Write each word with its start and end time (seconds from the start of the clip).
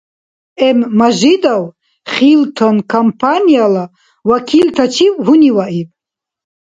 М.Мажидов 0.77 1.63
«Хилтон» 2.13 2.75
компанияла 2.93 3.85
вакилтачил 4.29 5.13
гьуниваиб 5.25 5.89